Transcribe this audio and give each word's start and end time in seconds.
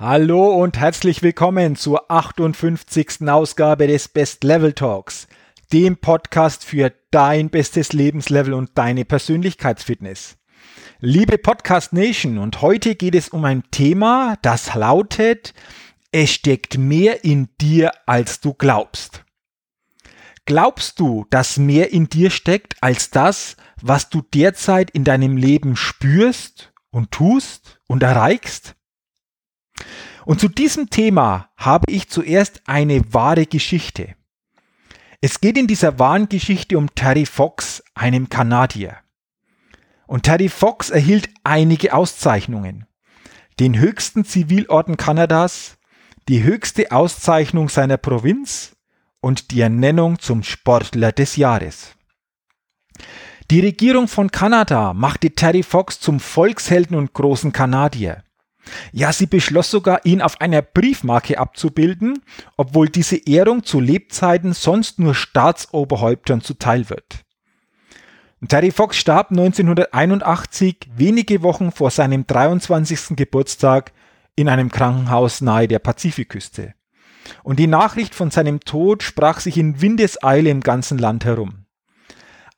Hallo 0.00 0.54
und 0.62 0.78
herzlich 0.78 1.22
willkommen 1.22 1.74
zur 1.74 2.08
58. 2.08 3.28
Ausgabe 3.28 3.88
des 3.88 4.06
Best 4.06 4.44
Level 4.44 4.72
Talks, 4.72 5.26
dem 5.72 5.96
Podcast 5.96 6.64
für 6.64 6.92
dein 7.10 7.50
bestes 7.50 7.92
Lebenslevel 7.92 8.54
und 8.54 8.78
deine 8.78 9.04
Persönlichkeitsfitness. 9.04 10.36
Liebe 11.00 11.36
Podcast 11.36 11.92
Nation, 11.92 12.38
und 12.38 12.62
heute 12.62 12.94
geht 12.94 13.16
es 13.16 13.30
um 13.30 13.44
ein 13.44 13.64
Thema, 13.72 14.36
das 14.42 14.72
lautet, 14.76 15.52
es 16.12 16.30
steckt 16.30 16.78
mehr 16.78 17.24
in 17.24 17.48
dir, 17.60 17.90
als 18.06 18.38
du 18.38 18.54
glaubst. 18.54 19.24
Glaubst 20.44 21.00
du, 21.00 21.26
dass 21.30 21.58
mehr 21.58 21.92
in 21.92 22.08
dir 22.08 22.30
steckt 22.30 22.76
als 22.80 23.10
das, 23.10 23.56
was 23.82 24.10
du 24.10 24.22
derzeit 24.22 24.92
in 24.92 25.02
deinem 25.02 25.36
Leben 25.36 25.74
spürst 25.74 26.72
und 26.90 27.10
tust 27.10 27.80
und 27.88 28.04
erreichst? 28.04 28.76
Und 30.24 30.40
zu 30.40 30.48
diesem 30.48 30.90
Thema 30.90 31.48
habe 31.56 31.90
ich 31.90 32.08
zuerst 32.08 32.62
eine 32.66 33.02
wahre 33.12 33.46
Geschichte. 33.46 34.14
Es 35.20 35.40
geht 35.40 35.58
in 35.58 35.66
dieser 35.66 35.98
wahren 35.98 36.28
Geschichte 36.28 36.78
um 36.78 36.94
Terry 36.94 37.26
Fox, 37.26 37.82
einem 37.94 38.28
Kanadier. 38.28 38.98
Und 40.06 40.22
Terry 40.22 40.48
Fox 40.48 40.90
erhielt 40.90 41.28
einige 41.44 41.92
Auszeichnungen. 41.92 42.86
Den 43.58 43.78
höchsten 43.78 44.24
Zivilorden 44.24 44.96
Kanadas, 44.96 45.78
die 46.28 46.42
höchste 46.42 46.92
Auszeichnung 46.92 47.68
seiner 47.68 47.96
Provinz 47.96 48.76
und 49.20 49.50
die 49.50 49.60
Ernennung 49.60 50.18
zum 50.18 50.42
Sportler 50.42 51.10
des 51.10 51.36
Jahres. 51.36 51.94
Die 53.50 53.60
Regierung 53.60 54.08
von 54.08 54.30
Kanada 54.30 54.92
machte 54.92 55.30
Terry 55.30 55.62
Fox 55.62 56.00
zum 56.00 56.20
Volkshelden 56.20 56.96
und 56.96 57.14
großen 57.14 57.52
Kanadier. 57.52 58.22
Ja, 58.92 59.12
sie 59.12 59.26
beschloss 59.26 59.70
sogar, 59.70 60.04
ihn 60.04 60.22
auf 60.22 60.40
einer 60.40 60.62
Briefmarke 60.62 61.38
abzubilden, 61.38 62.22
obwohl 62.56 62.88
diese 62.88 63.16
Ehrung 63.16 63.64
zu 63.64 63.80
Lebzeiten 63.80 64.52
sonst 64.52 64.98
nur 64.98 65.14
Staatsoberhäuptern 65.14 66.40
zuteil 66.40 66.88
wird. 66.90 67.24
Terry 68.46 68.70
Fox 68.70 68.96
starb 68.96 69.30
1981, 69.30 70.90
wenige 70.94 71.42
Wochen 71.42 71.72
vor 71.72 71.90
seinem 71.90 72.26
23. 72.26 73.16
Geburtstag, 73.16 73.92
in 74.36 74.48
einem 74.48 74.70
Krankenhaus 74.70 75.40
nahe 75.40 75.66
der 75.66 75.80
Pazifikküste. 75.80 76.74
Und 77.42 77.58
die 77.58 77.66
Nachricht 77.66 78.14
von 78.14 78.30
seinem 78.30 78.60
Tod 78.60 79.02
sprach 79.02 79.40
sich 79.40 79.56
in 79.56 79.80
Windeseile 79.80 80.50
im 80.50 80.60
ganzen 80.60 80.98
Land 80.98 81.24
herum. 81.24 81.66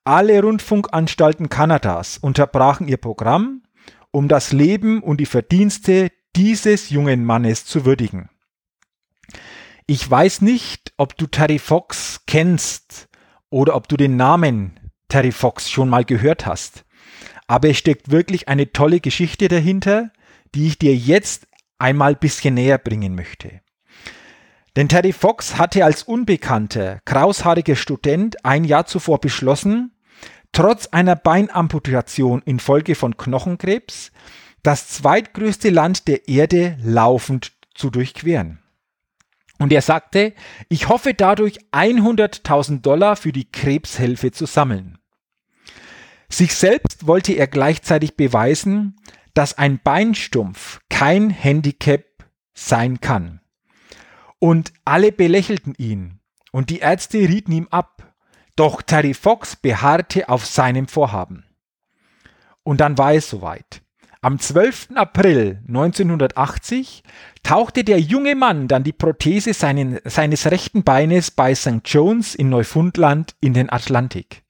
Alle 0.04 0.42
Rundfunkanstalten 0.42 1.48
Kanadas 1.48 2.18
unterbrachen 2.18 2.86
ihr 2.86 2.98
Programm 2.98 3.62
um 4.10 4.28
das 4.28 4.52
Leben 4.52 5.02
und 5.02 5.18
die 5.18 5.26
Verdienste 5.26 6.10
dieses 6.36 6.90
jungen 6.90 7.24
Mannes 7.24 7.64
zu 7.64 7.84
würdigen. 7.84 8.28
Ich 9.86 10.08
weiß 10.08 10.42
nicht, 10.42 10.92
ob 10.96 11.16
du 11.16 11.26
Terry 11.26 11.58
Fox 11.58 12.20
kennst 12.26 13.08
oder 13.48 13.74
ob 13.74 13.88
du 13.88 13.96
den 13.96 14.16
Namen 14.16 14.78
Terry 15.08 15.32
Fox 15.32 15.70
schon 15.70 15.88
mal 15.88 16.04
gehört 16.04 16.46
hast. 16.46 16.84
Aber 17.48 17.68
es 17.68 17.78
steckt 17.78 18.10
wirklich 18.10 18.48
eine 18.48 18.72
tolle 18.72 19.00
Geschichte 19.00 19.48
dahinter, 19.48 20.12
die 20.54 20.68
ich 20.68 20.78
dir 20.78 20.94
jetzt 20.94 21.48
einmal 21.78 22.14
bisschen 22.14 22.54
näher 22.54 22.78
bringen 22.78 23.14
möchte. 23.14 23.60
Denn 24.76 24.88
Terry 24.88 25.12
Fox 25.12 25.58
hatte 25.58 25.84
als 25.84 26.04
unbekannter, 26.04 27.00
kraushaariger 27.04 27.74
Student 27.74 28.44
ein 28.44 28.64
Jahr 28.64 28.86
zuvor 28.86 29.20
beschlossen, 29.20 29.96
trotz 30.52 30.86
einer 30.88 31.16
Beinamputation 31.16 32.42
infolge 32.42 32.94
von 32.94 33.16
Knochenkrebs 33.16 34.12
das 34.62 34.88
zweitgrößte 34.88 35.70
Land 35.70 36.08
der 36.08 36.28
Erde 36.28 36.76
laufend 36.82 37.52
zu 37.74 37.90
durchqueren. 37.90 38.58
Und 39.58 39.72
er 39.72 39.82
sagte, 39.82 40.34
ich 40.68 40.88
hoffe 40.88 41.14
dadurch 41.14 41.58
100.000 41.72 42.80
Dollar 42.80 43.16
für 43.16 43.32
die 43.32 43.50
Krebshilfe 43.50 44.32
zu 44.32 44.46
sammeln. 44.46 44.98
Sich 46.30 46.54
selbst 46.54 47.06
wollte 47.06 47.32
er 47.32 47.46
gleichzeitig 47.46 48.16
beweisen, 48.16 48.96
dass 49.34 49.58
ein 49.58 49.80
Beinstumpf 49.82 50.80
kein 50.88 51.30
Handicap 51.30 52.04
sein 52.54 53.00
kann. 53.00 53.40
Und 54.38 54.72
alle 54.84 55.12
belächelten 55.12 55.74
ihn 55.76 56.20
und 56.52 56.70
die 56.70 56.78
Ärzte 56.78 57.18
rieten 57.18 57.52
ihm 57.52 57.68
ab. 57.70 58.09
Doch 58.60 58.82
Terry 58.82 59.14
Fox 59.14 59.56
beharrte 59.56 60.28
auf 60.28 60.44
seinem 60.44 60.86
Vorhaben. 60.86 61.46
Und 62.62 62.82
dann 62.82 62.98
war 62.98 63.14
es 63.14 63.30
soweit. 63.30 63.80
Am 64.20 64.38
12. 64.38 64.90
April 64.96 65.62
1980 65.66 67.02
tauchte 67.42 67.84
der 67.84 68.00
junge 68.00 68.34
Mann 68.34 68.68
dann 68.68 68.84
die 68.84 68.92
Prothese 68.92 69.54
seinen, 69.54 69.98
seines 70.04 70.50
rechten 70.50 70.84
Beines 70.84 71.30
bei 71.30 71.54
St. 71.54 71.80
Jones 71.86 72.34
in 72.34 72.50
Neufundland 72.50 73.34
in 73.40 73.54
den 73.54 73.72
Atlantik. 73.72 74.42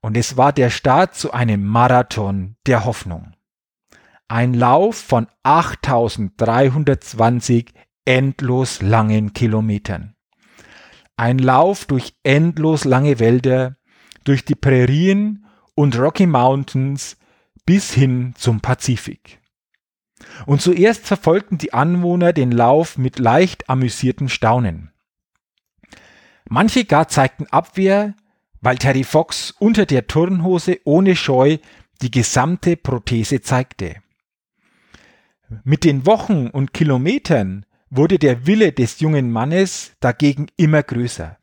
Und 0.00 0.16
es 0.16 0.38
war 0.38 0.54
der 0.54 0.70
Start 0.70 1.14
zu 1.14 1.34
einem 1.34 1.66
Marathon 1.66 2.56
der 2.64 2.86
Hoffnung. 2.86 3.34
Ein 4.26 4.54
Lauf 4.54 4.96
von 4.96 5.26
8320 5.42 7.74
endlos 8.06 8.80
langen 8.80 9.34
Kilometern. 9.34 10.14
Ein 11.16 11.38
Lauf 11.38 11.84
durch 11.84 12.14
endlos 12.22 12.84
lange 12.84 13.18
Wälder, 13.18 13.76
durch 14.24 14.44
die 14.44 14.54
Prärien 14.54 15.46
und 15.74 15.98
Rocky 15.98 16.26
Mountains 16.26 17.16
bis 17.66 17.92
hin 17.92 18.34
zum 18.36 18.60
Pazifik. 18.60 19.40
Und 20.46 20.60
zuerst 20.60 21.06
verfolgten 21.06 21.58
die 21.58 21.72
Anwohner 21.72 22.32
den 22.32 22.52
Lauf 22.52 22.98
mit 22.98 23.18
leicht 23.18 23.68
amüsierten 23.68 24.28
Staunen. 24.28 24.90
Manche 26.48 26.84
gar 26.84 27.08
zeigten 27.08 27.46
Abwehr, 27.46 28.14
weil 28.60 28.78
Terry 28.78 29.04
Fox 29.04 29.52
unter 29.58 29.86
der 29.86 30.06
Turnhose 30.06 30.78
ohne 30.84 31.16
Scheu 31.16 31.58
die 32.02 32.10
gesamte 32.10 32.76
Prothese 32.76 33.40
zeigte. 33.40 33.96
Mit 35.62 35.84
den 35.84 36.06
Wochen 36.06 36.48
und 36.48 36.72
Kilometern 36.72 37.66
wurde 37.96 38.18
der 38.18 38.46
Wille 38.46 38.72
des 38.72 39.00
jungen 39.00 39.30
Mannes 39.30 39.92
dagegen 40.00 40.48
immer 40.56 40.82
größer. 40.82 41.38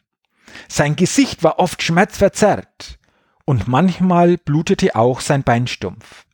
Sein 0.68 0.96
Gesicht 0.96 1.44
war 1.44 1.60
oft 1.60 1.82
schmerzverzerrt 1.82 3.00
und 3.46 3.68
manchmal 3.68 4.38
blutete 4.38 4.96
auch 4.96 5.22
sein 5.22 5.44
Beinstumpf. 5.44 6.26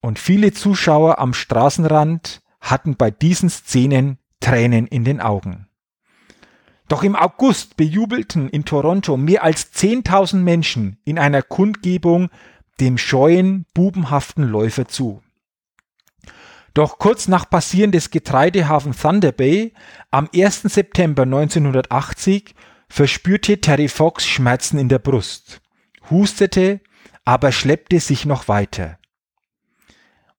Und 0.00 0.18
viele 0.18 0.52
Zuschauer 0.52 1.18
am 1.18 1.32
Straßenrand 1.32 2.42
hatten 2.60 2.96
bei 2.96 3.10
diesen 3.10 3.50
Szenen 3.50 4.18
Tränen 4.40 4.86
in 4.86 5.04
den 5.04 5.20
Augen. 5.20 5.68
Doch 6.88 7.02
im 7.02 7.16
August 7.16 7.76
bejubelten 7.76 8.50
in 8.50 8.64
Toronto 8.66 9.16
mehr 9.16 9.42
als 9.42 9.72
10.000 9.72 10.36
Menschen 10.36 10.98
in 11.04 11.18
einer 11.18 11.40
Kundgebung 11.40 12.28
dem 12.80 12.98
scheuen, 12.98 13.64
bubenhaften 13.72 14.44
Läufer 14.44 14.86
zu. 14.86 15.22
Doch 16.74 16.98
kurz 16.98 17.28
nach 17.28 17.48
Passieren 17.48 17.92
des 17.92 18.10
Getreidehafen 18.10 18.92
Thunder 18.92 19.30
Bay 19.30 19.72
am 20.10 20.28
1. 20.34 20.62
September 20.62 21.22
1980 21.22 22.54
verspürte 22.88 23.60
Terry 23.60 23.88
Fox 23.88 24.26
Schmerzen 24.26 24.78
in 24.78 24.88
der 24.88 24.98
Brust, 24.98 25.60
hustete, 26.10 26.80
aber 27.24 27.52
schleppte 27.52 28.00
sich 28.00 28.26
noch 28.26 28.48
weiter. 28.48 28.98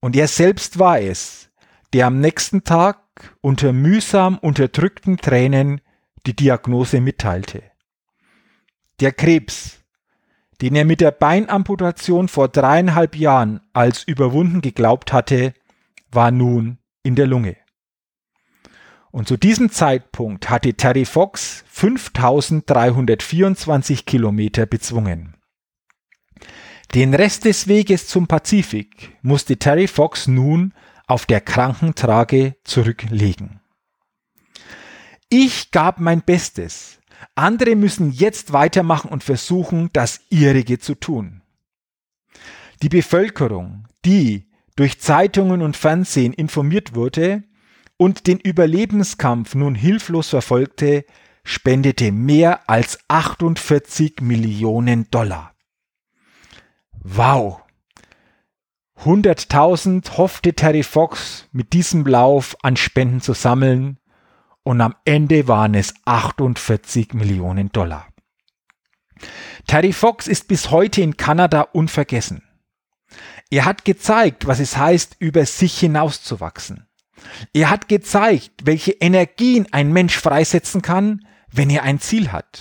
Und 0.01 0.15
er 0.17 0.27
selbst 0.27 0.77
war 0.77 0.99
es, 0.99 1.49
der 1.93 2.07
am 2.07 2.19
nächsten 2.19 2.65
Tag 2.65 2.99
unter 3.39 3.71
mühsam 3.71 4.37
unterdrückten 4.37 5.17
Tränen 5.17 5.79
die 6.25 6.35
Diagnose 6.35 6.99
mitteilte. 6.99 7.63
Der 8.99 9.13
Krebs, 9.13 9.79
den 10.61 10.75
er 10.75 10.85
mit 10.85 10.99
der 10.99 11.11
Beinamputation 11.11 12.27
vor 12.27 12.49
dreieinhalb 12.49 13.15
Jahren 13.15 13.61
als 13.71 14.03
überwunden 14.03 14.61
geglaubt 14.61 15.13
hatte, 15.13 15.53
war 16.11 16.31
nun 16.31 16.79
in 17.03 17.15
der 17.15 17.27
Lunge. 17.27 17.57
Und 19.11 19.27
zu 19.27 19.37
diesem 19.37 19.71
Zeitpunkt 19.71 20.49
hatte 20.49 20.73
Terry 20.73 21.05
Fox 21.05 21.63
5324 21.67 24.05
Kilometer 24.05 24.65
bezwungen. 24.65 25.35
Den 26.93 27.13
Rest 27.13 27.45
des 27.45 27.67
Weges 27.67 28.07
zum 28.07 28.27
Pazifik 28.27 29.17
musste 29.21 29.57
Terry 29.57 29.87
Fox 29.87 30.27
nun 30.27 30.73
auf 31.07 31.25
der 31.25 31.41
Krankentrage 31.41 32.55
zurücklegen. 32.63 33.59
Ich 35.29 35.71
gab 35.71 35.99
mein 35.99 36.21
Bestes. 36.21 36.99
Andere 37.35 37.75
müssen 37.75 38.11
jetzt 38.11 38.53
weitermachen 38.53 39.09
und 39.09 39.23
versuchen, 39.23 39.89
das 39.93 40.21
ihrige 40.29 40.79
zu 40.79 40.95
tun. 40.95 41.41
Die 42.81 42.89
Bevölkerung, 42.89 43.87
die 44.03 44.47
durch 44.75 44.99
Zeitungen 44.99 45.61
und 45.61 45.77
Fernsehen 45.77 46.33
informiert 46.33 46.95
wurde 46.95 47.43
und 47.97 48.27
den 48.27 48.39
Überlebenskampf 48.39 49.55
nun 49.55 49.75
hilflos 49.75 50.29
verfolgte, 50.29 51.05
spendete 51.43 52.11
mehr 52.11 52.69
als 52.69 52.99
48 53.07 54.21
Millionen 54.21 55.09
Dollar. 55.11 55.53
Wow! 57.03 57.61
100.000 59.03 60.17
hoffte 60.17 60.53
Terry 60.53 60.83
Fox 60.83 61.47
mit 61.51 61.73
diesem 61.73 62.05
Lauf 62.05 62.55
an 62.63 62.77
Spenden 62.77 63.21
zu 63.21 63.33
sammeln 63.33 63.99
und 64.63 64.81
am 64.81 64.95
Ende 65.05 65.47
waren 65.47 65.75
es 65.75 65.93
48 66.05 67.13
Millionen 67.13 67.71
Dollar. 67.71 68.07
Terry 69.67 69.93
Fox 69.93 70.27
ist 70.27 70.47
bis 70.47 70.71
heute 70.71 71.01
in 71.01 71.17
Kanada 71.17 71.61
unvergessen. 71.61 72.41
Er 73.55 73.63
hat 73.63 73.85
gezeigt, 73.85 74.47
was 74.47 74.59
es 74.59 74.75
heißt, 74.75 75.15
über 75.19 75.45
sich 75.45 75.79
hinauszuwachsen. 75.79 76.87
Er 77.53 77.69
hat 77.69 77.87
gezeigt, 77.87 78.51
welche 78.65 78.91
Energien 78.91 79.65
ein 79.71 79.93
Mensch 79.93 80.17
freisetzen 80.17 80.81
kann, 80.81 81.25
wenn 81.53 81.69
er 81.69 81.83
ein 81.83 82.01
Ziel 82.01 82.33
hat. 82.33 82.59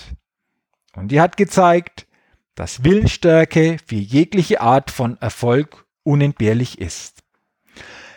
Und 0.95 1.11
er 1.11 1.23
hat 1.23 1.35
gezeigt, 1.35 2.07
dass 2.55 2.85
Willensstärke 2.85 3.75
für 3.85 3.95
jegliche 3.95 4.61
Art 4.61 4.89
von 4.89 5.17
Erfolg 5.19 5.85
unentbehrlich 6.03 6.79
ist. 6.79 7.23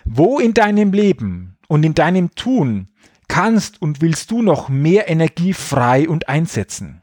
Wo 0.04 0.38
in 0.38 0.54
deinem 0.54 0.92
Leben 0.92 1.58
und 1.66 1.84
in 1.84 1.94
deinem 1.94 2.36
Tun 2.36 2.90
kannst 3.26 3.82
und 3.82 4.00
willst 4.02 4.30
du 4.30 4.40
noch 4.40 4.68
mehr 4.68 5.08
Energie 5.08 5.52
frei 5.52 6.08
und 6.08 6.28
einsetzen? 6.28 7.02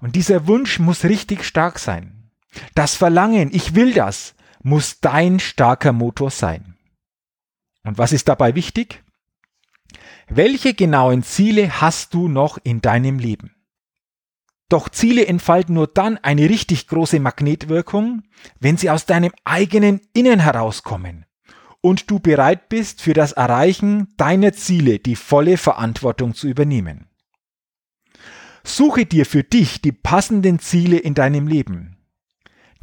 Und 0.00 0.16
dieser 0.16 0.46
Wunsch 0.46 0.78
muss 0.78 1.04
richtig 1.04 1.44
stark 1.44 1.78
sein. 1.78 2.30
Das 2.74 2.94
Verlangen, 2.94 3.50
ich 3.52 3.74
will 3.74 3.92
das, 3.92 4.34
muss 4.64 4.98
dein 5.00 5.38
starker 5.38 5.92
Motor 5.92 6.30
sein. 6.30 6.76
Und 7.84 7.98
was 7.98 8.12
ist 8.12 8.26
dabei 8.28 8.56
wichtig? 8.56 9.04
Welche 10.26 10.74
genauen 10.74 11.22
Ziele 11.22 11.80
hast 11.80 12.14
du 12.14 12.28
noch 12.28 12.58
in 12.64 12.80
deinem 12.80 13.18
Leben? 13.18 13.54
Doch 14.70 14.88
Ziele 14.88 15.26
entfalten 15.26 15.74
nur 15.74 15.86
dann 15.86 16.16
eine 16.18 16.48
richtig 16.48 16.88
große 16.88 17.20
Magnetwirkung, 17.20 18.22
wenn 18.58 18.78
sie 18.78 18.88
aus 18.88 19.04
deinem 19.04 19.32
eigenen 19.44 20.00
Innen 20.14 20.40
herauskommen 20.40 21.26
und 21.82 22.10
du 22.10 22.18
bereit 22.18 22.70
bist, 22.70 23.02
für 23.02 23.12
das 23.12 23.32
Erreichen 23.32 24.08
deiner 24.16 24.54
Ziele 24.54 24.98
die 24.98 25.16
volle 25.16 25.58
Verantwortung 25.58 26.34
zu 26.34 26.48
übernehmen. 26.48 27.10
Suche 28.64 29.04
dir 29.04 29.26
für 29.26 29.44
dich 29.44 29.82
die 29.82 29.92
passenden 29.92 30.58
Ziele 30.58 30.96
in 30.96 31.12
deinem 31.12 31.46
Leben, 31.46 31.93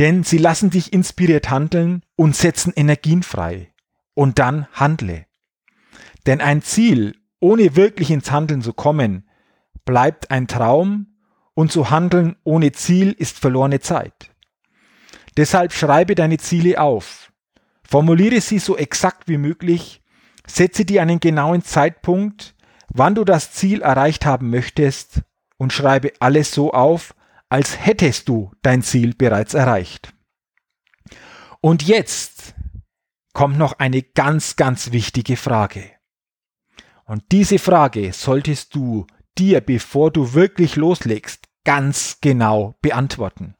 denn 0.01 0.23
sie 0.23 0.39
lassen 0.39 0.71
dich 0.71 0.93
inspiriert 0.93 1.51
handeln 1.51 2.01
und 2.15 2.35
setzen 2.35 2.73
Energien 2.75 3.21
frei. 3.21 3.71
Und 4.15 4.39
dann 4.39 4.65
handle. 4.73 5.27
Denn 6.25 6.41
ein 6.41 6.63
Ziel, 6.63 7.15
ohne 7.39 7.75
wirklich 7.75 8.09
ins 8.09 8.31
Handeln 8.31 8.63
zu 8.63 8.73
kommen, 8.73 9.29
bleibt 9.85 10.31
ein 10.31 10.47
Traum 10.47 11.17
und 11.53 11.71
zu 11.71 11.91
handeln 11.91 12.35
ohne 12.43 12.71
Ziel 12.71 13.11
ist 13.11 13.37
verlorene 13.37 13.79
Zeit. 13.79 14.31
Deshalb 15.37 15.71
schreibe 15.71 16.15
deine 16.15 16.39
Ziele 16.39 16.81
auf. 16.81 17.31
Formuliere 17.83 18.41
sie 18.41 18.57
so 18.57 18.75
exakt 18.77 19.27
wie 19.27 19.37
möglich, 19.37 20.01
setze 20.47 20.83
dir 20.83 21.03
einen 21.03 21.19
genauen 21.19 21.61
Zeitpunkt, 21.61 22.55
wann 22.91 23.13
du 23.13 23.23
das 23.23 23.51
Ziel 23.51 23.83
erreicht 23.83 24.25
haben 24.25 24.49
möchtest 24.49 25.21
und 25.57 25.71
schreibe 25.71 26.11
alles 26.19 26.51
so 26.51 26.73
auf, 26.73 27.13
als 27.51 27.85
hättest 27.85 28.29
du 28.29 28.49
dein 28.61 28.81
Ziel 28.81 29.13
bereits 29.13 29.53
erreicht. 29.53 30.13
Und 31.59 31.83
jetzt 31.83 32.55
kommt 33.33 33.57
noch 33.57 33.73
eine 33.73 34.01
ganz, 34.01 34.55
ganz 34.55 34.93
wichtige 34.93 35.35
Frage. 35.35 35.91
Und 37.03 37.23
diese 37.33 37.59
Frage 37.59 38.13
solltest 38.13 38.73
du 38.73 39.05
dir, 39.37 39.59
bevor 39.59 40.11
du 40.11 40.33
wirklich 40.33 40.77
loslegst, 40.77 41.49
ganz 41.65 42.19
genau 42.21 42.77
beantworten. 42.81 43.55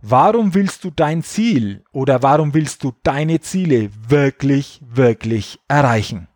Warum 0.00 0.54
willst 0.54 0.82
du 0.84 0.90
dein 0.90 1.22
Ziel 1.22 1.84
oder 1.92 2.22
warum 2.22 2.54
willst 2.54 2.84
du 2.84 2.94
deine 3.02 3.40
Ziele 3.40 3.90
wirklich, 4.08 4.80
wirklich 4.82 5.60
erreichen? 5.68 6.26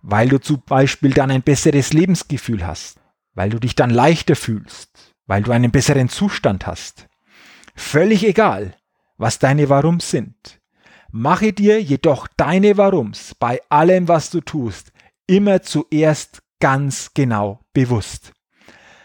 Weil 0.00 0.30
du 0.30 0.40
zum 0.40 0.62
Beispiel 0.64 1.12
dann 1.12 1.30
ein 1.30 1.42
besseres 1.42 1.92
Lebensgefühl 1.92 2.66
hast, 2.66 3.03
weil 3.34 3.50
du 3.50 3.58
dich 3.58 3.74
dann 3.74 3.90
leichter 3.90 4.36
fühlst, 4.36 5.14
weil 5.26 5.42
du 5.42 5.52
einen 5.52 5.70
besseren 5.70 6.08
Zustand 6.08 6.66
hast. 6.66 7.08
Völlig 7.74 8.24
egal, 8.26 8.74
was 9.16 9.38
deine 9.38 9.68
Warums 9.68 10.10
sind. 10.10 10.60
Mache 11.10 11.52
dir 11.52 11.80
jedoch 11.80 12.26
deine 12.36 12.76
Warums 12.76 13.34
bei 13.38 13.60
allem, 13.68 14.08
was 14.08 14.30
du 14.30 14.40
tust, 14.40 14.92
immer 15.26 15.62
zuerst 15.62 16.42
ganz 16.60 17.12
genau 17.14 17.60
bewusst. 17.72 18.32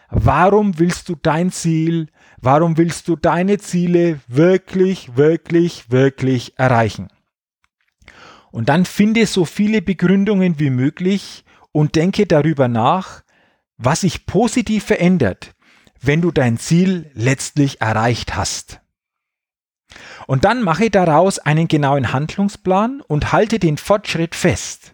Warum 0.09 0.79
willst 0.79 1.09
du 1.09 1.15
dein 1.15 1.51
Ziel, 1.51 2.07
warum 2.37 2.77
willst 2.77 3.07
du 3.07 3.15
deine 3.15 3.59
Ziele 3.59 4.19
wirklich, 4.27 5.15
wirklich, 5.17 5.91
wirklich 5.91 6.57
erreichen? 6.57 7.09
Und 8.51 8.69
dann 8.69 8.85
finde 8.85 9.27
so 9.27 9.45
viele 9.45 9.81
Begründungen 9.81 10.59
wie 10.59 10.71
möglich 10.71 11.43
und 11.71 11.95
denke 11.95 12.25
darüber 12.25 12.67
nach, 12.67 13.21
was 13.79 14.01
sich 14.01 14.27
positiv 14.27 14.83
verändert, 14.83 15.55
wenn 16.01 16.21
du 16.21 16.31
dein 16.31 16.57
Ziel 16.57 17.09
letztlich 17.13 17.81
erreicht 17.81 18.35
hast. 18.35 18.81
Und 20.27 20.45
dann 20.45 20.61
mache 20.61 20.91
daraus 20.91 21.39
einen 21.39 21.67
genauen 21.67 22.13
Handlungsplan 22.13 23.01
und 23.01 23.31
halte 23.31 23.57
den 23.57 23.77
Fortschritt 23.77 24.35
fest. 24.35 24.93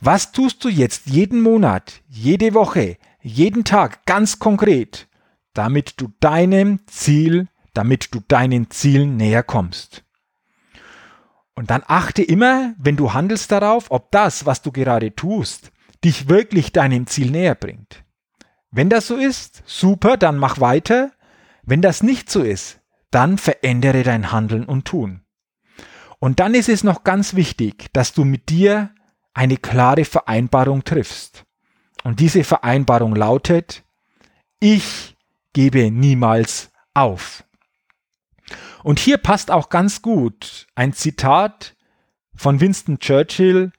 Was 0.00 0.30
tust 0.30 0.62
du 0.62 0.68
jetzt 0.68 1.06
jeden 1.06 1.40
Monat, 1.40 2.02
jede 2.06 2.54
Woche, 2.54 2.98
jeden 3.20 3.64
Tag 3.64 4.04
ganz 4.06 4.38
konkret, 4.38 5.08
damit 5.54 6.00
du 6.00 6.12
deinem 6.20 6.86
Ziel, 6.86 7.48
damit 7.74 8.14
du 8.14 8.20
deinen 8.28 8.70
Zielen 8.70 9.16
näher 9.16 9.42
kommst? 9.42 10.04
Und 11.54 11.70
dann 11.70 11.82
achte 11.86 12.22
immer, 12.22 12.74
wenn 12.78 12.96
du 12.96 13.14
handelst 13.14 13.50
darauf, 13.50 13.90
ob 13.90 14.12
das, 14.12 14.44
was 14.44 14.60
du 14.60 14.70
gerade 14.70 15.16
tust, 15.16 15.72
dich 16.06 16.28
wirklich 16.28 16.70
deinem 16.70 17.08
Ziel 17.08 17.32
näher 17.32 17.56
bringt. 17.56 18.04
Wenn 18.70 18.88
das 18.88 19.08
so 19.08 19.16
ist, 19.16 19.64
super, 19.66 20.16
dann 20.16 20.38
mach 20.38 20.60
weiter. 20.60 21.10
Wenn 21.62 21.82
das 21.82 22.02
nicht 22.02 22.30
so 22.30 22.42
ist, 22.42 22.80
dann 23.10 23.38
verändere 23.38 24.04
dein 24.04 24.30
Handeln 24.30 24.64
und 24.64 24.84
Tun. 24.84 25.22
Und 26.20 26.38
dann 26.38 26.54
ist 26.54 26.68
es 26.68 26.84
noch 26.84 27.02
ganz 27.02 27.34
wichtig, 27.34 27.92
dass 27.92 28.12
du 28.12 28.24
mit 28.24 28.48
dir 28.50 28.90
eine 29.34 29.56
klare 29.56 30.04
Vereinbarung 30.04 30.84
triffst. 30.84 31.44
Und 32.04 32.20
diese 32.20 32.44
Vereinbarung 32.44 33.16
lautet, 33.16 33.82
ich 34.60 35.16
gebe 35.52 35.90
niemals 35.90 36.70
auf. 36.94 37.42
Und 38.84 39.00
hier 39.00 39.18
passt 39.18 39.50
auch 39.50 39.70
ganz 39.70 40.02
gut 40.02 40.68
ein 40.76 40.92
Zitat 40.92 41.74
von 42.36 42.60
Winston 42.60 43.00
Churchill, 43.00 43.72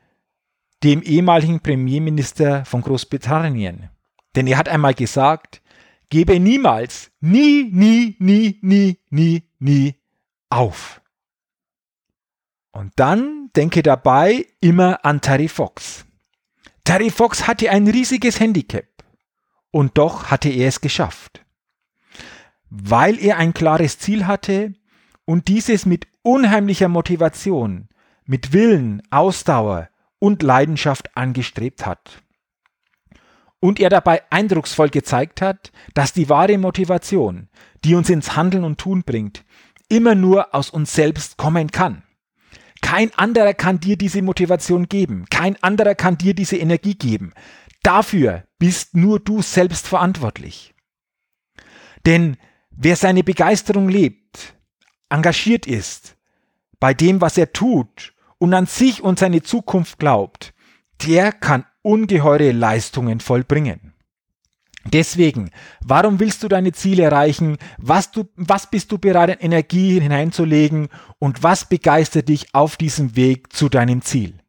dem 0.83 1.01
ehemaligen 1.01 1.59
Premierminister 1.59 2.65
von 2.65 2.81
Großbritannien. 2.81 3.89
Denn 4.35 4.47
er 4.47 4.57
hat 4.57 4.69
einmal 4.69 4.93
gesagt, 4.93 5.61
gebe 6.09 6.39
niemals, 6.39 7.11
nie, 7.19 7.69
nie, 7.71 8.15
nie, 8.19 8.59
nie, 8.61 8.99
nie, 9.09 9.43
nie 9.59 9.95
auf. 10.49 11.01
Und 12.71 12.93
dann 12.97 13.49
denke 13.55 13.81
dabei 13.81 14.45
immer 14.61 15.03
an 15.03 15.21
Terry 15.21 15.47
Fox. 15.47 16.05
Terry 16.83 17.09
Fox 17.09 17.47
hatte 17.47 17.71
ein 17.71 17.87
riesiges 17.87 18.39
Handicap 18.39 18.85
und 19.71 19.97
doch 19.97 20.25
hatte 20.25 20.49
er 20.49 20.67
es 20.67 20.79
geschafft. 20.79 21.43
Weil 22.69 23.17
er 23.19 23.37
ein 23.37 23.53
klares 23.53 23.97
Ziel 23.97 24.27
hatte 24.27 24.73
und 25.25 25.47
dieses 25.47 25.85
mit 25.85 26.07
unheimlicher 26.21 26.87
Motivation, 26.87 27.89
mit 28.25 28.53
Willen, 28.53 29.01
Ausdauer 29.09 29.89
und 30.19 30.43
Leidenschaft 30.43 31.15
angestrebt 31.15 31.85
hat 31.85 32.23
und 33.59 33.79
er 33.79 33.89
dabei 33.89 34.23
eindrucksvoll 34.31 34.89
gezeigt 34.89 35.41
hat, 35.41 35.71
dass 35.93 36.13
die 36.13 36.29
wahre 36.29 36.57
Motivation, 36.57 37.49
die 37.83 37.95
uns 37.95 38.09
ins 38.09 38.35
Handeln 38.35 38.63
und 38.63 38.79
Tun 38.79 39.03
bringt, 39.03 39.45
immer 39.89 40.15
nur 40.15 40.53
aus 40.53 40.69
uns 40.69 40.93
selbst 40.93 41.37
kommen 41.37 41.71
kann. 41.71 42.03
Kein 42.81 43.13
anderer 43.15 43.53
kann 43.53 43.79
dir 43.79 43.97
diese 43.97 44.21
Motivation 44.21 44.87
geben, 44.87 45.25
kein 45.29 45.61
anderer 45.63 45.95
kann 45.95 46.17
dir 46.17 46.33
diese 46.33 46.57
Energie 46.57 46.95
geben. 46.95 47.33
Dafür 47.81 48.43
bist 48.59 48.95
nur 48.95 49.19
du 49.19 49.41
selbst 49.41 49.87
verantwortlich. 49.87 50.73
Denn 52.05 52.37
Wer 52.79 52.95
seine 52.95 53.23
Begeisterung 53.23 53.89
lebt, 53.89 54.55
engagiert 55.09 55.65
ist, 55.65 56.15
bei 56.79 56.93
dem, 56.93 57.21
was 57.21 57.35
er 57.35 57.51
tut 57.51 58.13
und 58.39 58.53
an 58.53 58.65
sich 58.65 59.03
und 59.03 59.19
seine 59.19 59.41
Zukunft 59.41 59.99
glaubt, 59.99 60.53
der 61.05 61.31
kann 61.31 61.65
ungeheure 61.81 62.51
Leistungen 62.51 63.19
vollbringen. 63.19 63.93
Deswegen, 64.91 65.51
warum 65.81 66.19
willst 66.19 66.43
du 66.43 66.47
deine 66.47 66.71
Ziele 66.71 67.03
erreichen? 67.03 67.57
Was, 67.77 68.11
du, 68.11 68.29
was 68.35 68.69
bist 68.69 68.91
du 68.91 68.97
bereit, 68.97 69.29
in 69.29 69.51
Energie 69.51 69.99
hineinzulegen? 69.99 70.87
Und 71.19 71.43
was 71.43 71.65
begeistert 71.65 72.29
dich 72.29 72.53
auf 72.53 72.77
diesem 72.77 73.15
Weg 73.15 73.51
zu 73.51 73.69
deinem 73.69 74.01
Ziel? 74.01 74.39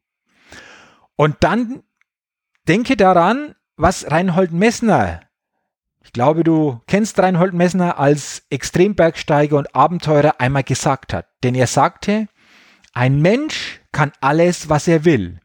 Und 1.16 1.36
dann 1.40 1.82
denke 2.68 2.96
daran, 2.96 3.54
was 3.76 4.10
Reinhold 4.10 4.52
Messner, 4.52 5.22
ich 6.04 6.12
glaube, 6.12 6.44
du 6.44 6.80
kennst 6.86 7.18
Reinhold 7.18 7.52
Messner 7.52 7.98
als 7.98 8.44
Extrembergsteiger 8.50 9.56
und 9.56 9.74
Abenteurer 9.74 10.40
einmal 10.40 10.62
gesagt 10.62 11.12
hat. 11.12 11.26
Denn 11.42 11.54
er 11.54 11.66
sagte, 11.66 12.28
ein 12.92 13.20
Mensch 13.20 13.80
kann 13.92 14.12
alles, 14.20 14.68
was 14.68 14.88
er 14.88 15.04
will. 15.04 15.40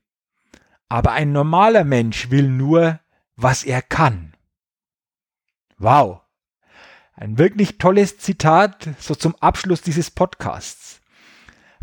Aber 0.90 1.12
ein 1.12 1.32
normaler 1.32 1.84
Mensch 1.84 2.30
will 2.30 2.48
nur, 2.48 3.00
was 3.36 3.64
er 3.64 3.82
kann. 3.82 4.34
Wow. 5.78 6.22
Ein 7.16 7.38
wirklich 7.38 7.78
tolles 7.78 8.18
Zitat 8.18 8.90
so 9.00 9.16
zum 9.16 9.36
Abschluss 9.36 9.82
dieses 9.82 10.12
Podcasts. 10.12 11.02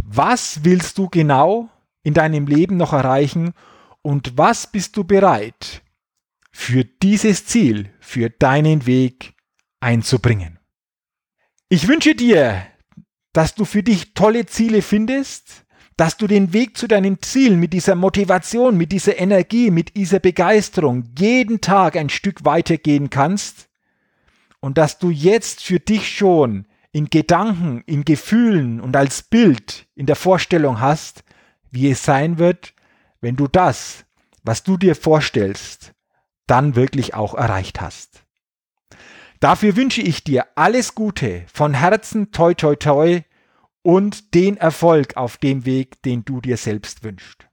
Was 0.02 0.64
willst 0.64 0.98
du 0.98 1.08
genau 1.08 1.68
in 2.02 2.14
deinem 2.14 2.46
Leben 2.46 2.76
noch 2.76 2.92
erreichen 2.92 3.52
und 4.02 4.36
was 4.38 4.66
bist 4.66 4.96
du 4.96 5.04
bereit 5.04 5.82
für 6.52 6.84
dieses 6.84 7.46
Ziel, 7.46 7.90
für 8.00 8.30
deinen 8.30 8.86
Weg 8.86 9.34
einzubringen? 9.80 10.58
Ich 11.68 11.86
wünsche 11.86 12.14
dir, 12.14 12.66
dass 13.32 13.54
du 13.54 13.64
für 13.64 13.82
dich 13.82 14.14
tolle 14.14 14.46
Ziele 14.46 14.82
findest, 14.82 15.64
dass 15.96 16.16
du 16.16 16.26
den 16.26 16.52
Weg 16.52 16.76
zu 16.78 16.86
deinem 16.88 17.20
Ziel 17.20 17.56
mit 17.56 17.72
dieser 17.72 17.94
Motivation, 17.94 18.76
mit 18.76 18.90
dieser 18.90 19.18
Energie, 19.18 19.70
mit 19.70 19.96
dieser 19.96 20.18
Begeisterung 20.18 21.04
jeden 21.18 21.60
Tag 21.60 21.96
ein 21.96 22.08
Stück 22.08 22.44
weitergehen 22.44 23.10
kannst 23.10 23.68
und 24.60 24.78
dass 24.78 24.98
du 24.98 25.10
jetzt 25.10 25.62
für 25.62 25.78
dich 25.78 26.08
schon 26.08 26.66
in 26.92 27.10
Gedanken, 27.10 27.82
in 27.86 28.04
Gefühlen 28.04 28.80
und 28.80 28.96
als 28.96 29.22
Bild 29.22 29.86
in 29.94 30.06
der 30.06 30.16
Vorstellung 30.16 30.80
hast, 30.80 31.22
wie 31.70 31.90
es 31.90 32.04
sein 32.04 32.38
wird, 32.38 32.74
wenn 33.20 33.36
du 33.36 33.46
das, 33.46 34.04
was 34.42 34.62
du 34.62 34.76
dir 34.76 34.96
vorstellst, 34.96 35.92
dann 36.46 36.74
wirklich 36.74 37.14
auch 37.14 37.34
erreicht 37.34 37.80
hast. 37.80 38.24
Dafür 39.40 39.74
wünsche 39.74 40.02
ich 40.02 40.22
dir 40.22 40.46
alles 40.54 40.94
Gute, 40.94 41.44
von 41.50 41.72
Herzen 41.72 42.30
toi 42.30 42.52
toi 42.52 42.76
toi 42.76 43.22
und 43.80 44.34
den 44.34 44.58
Erfolg 44.58 45.16
auf 45.16 45.38
dem 45.38 45.64
Weg, 45.64 46.02
den 46.02 46.26
du 46.26 46.42
dir 46.42 46.58
selbst 46.58 47.02
wünschst. 47.04 47.46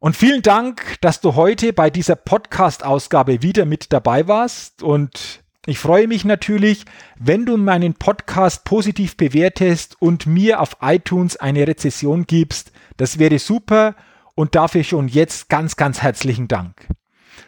Und 0.00 0.16
vielen 0.16 0.42
Dank, 0.42 0.96
dass 1.00 1.20
du 1.20 1.36
heute 1.36 1.72
bei 1.72 1.90
dieser 1.90 2.16
Podcast-Ausgabe 2.16 3.40
wieder 3.40 3.66
mit 3.66 3.92
dabei 3.92 4.26
warst 4.26 4.82
und 4.82 5.44
ich 5.66 5.78
freue 5.78 6.08
mich 6.08 6.24
natürlich, 6.24 6.86
wenn 7.16 7.46
du 7.46 7.56
meinen 7.56 7.94
Podcast 7.94 8.64
positiv 8.64 9.16
bewertest 9.16 9.94
und 10.00 10.26
mir 10.26 10.60
auf 10.60 10.78
iTunes 10.80 11.36
eine 11.36 11.68
Rezession 11.68 12.26
gibst. 12.26 12.72
Das 12.96 13.20
wäre 13.20 13.38
super 13.38 13.94
und 14.34 14.56
dafür 14.56 14.82
schon 14.82 15.06
jetzt 15.06 15.48
ganz, 15.50 15.76
ganz 15.76 16.02
herzlichen 16.02 16.48
Dank. 16.48 16.88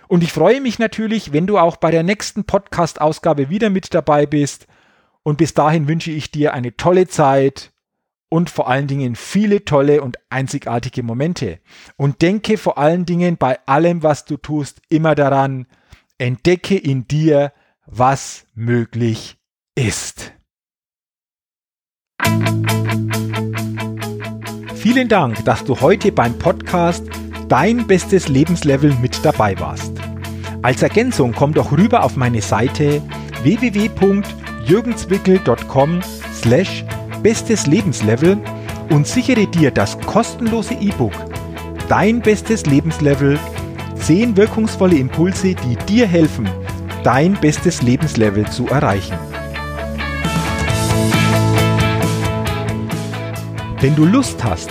Und 0.08 0.22
ich 0.22 0.32
freue 0.32 0.60
mich 0.60 0.78
natürlich, 0.78 1.32
wenn 1.32 1.46
du 1.46 1.58
auch 1.58 1.76
bei 1.76 1.90
der 1.90 2.02
nächsten 2.02 2.44
Podcast-Ausgabe 2.44 3.50
wieder 3.50 3.70
mit 3.70 3.94
dabei 3.94 4.26
bist. 4.26 4.66
Und 5.22 5.38
bis 5.38 5.54
dahin 5.54 5.88
wünsche 5.88 6.10
ich 6.10 6.30
dir 6.30 6.54
eine 6.54 6.76
tolle 6.76 7.06
Zeit 7.06 7.72
und 8.28 8.48
vor 8.48 8.68
allen 8.68 8.86
Dingen 8.86 9.14
viele 9.14 9.64
tolle 9.64 10.02
und 10.02 10.16
einzigartige 10.30 11.02
Momente. 11.02 11.60
Und 11.96 12.22
denke 12.22 12.56
vor 12.56 12.78
allen 12.78 13.04
Dingen 13.04 13.36
bei 13.36 13.58
allem, 13.66 14.02
was 14.02 14.24
du 14.24 14.38
tust, 14.38 14.80
immer 14.88 15.14
daran, 15.14 15.66
entdecke 16.18 16.76
in 16.76 17.06
dir, 17.06 17.52
was 17.84 18.46
möglich 18.54 19.36
ist. 19.74 20.32
Vielen 24.76 25.08
Dank, 25.08 25.44
dass 25.44 25.64
du 25.64 25.80
heute 25.80 26.10
beim 26.10 26.38
Podcast 26.38 27.06
Dein 27.52 27.86
bestes 27.86 28.26
Lebenslevel 28.28 28.96
mit 29.02 29.22
dabei 29.22 29.60
warst. 29.60 29.92
Als 30.62 30.82
Ergänzung 30.82 31.34
komm 31.36 31.52
doch 31.52 31.70
rüber 31.70 32.02
auf 32.02 32.16
meine 32.16 32.40
Seite 32.40 33.02
www.jürgenswickel.com 33.42 36.00
slash 36.32 36.82
bestes 37.22 37.66
Lebenslevel 37.66 38.38
und 38.88 39.06
sichere 39.06 39.46
dir 39.46 39.70
das 39.70 40.00
kostenlose 40.00 40.72
E-Book 40.80 41.12
Dein 41.90 42.22
bestes 42.22 42.64
Lebenslevel 42.64 43.38
10 43.96 44.34
wirkungsvolle 44.34 44.96
Impulse, 44.96 45.54
die 45.54 45.76
dir 45.86 46.06
helfen, 46.06 46.48
dein 47.04 47.34
bestes 47.34 47.82
Lebenslevel 47.82 48.48
zu 48.48 48.66
erreichen. 48.68 49.18
Wenn 53.78 53.94
du 53.94 54.06
Lust 54.06 54.42
hast, 54.42 54.70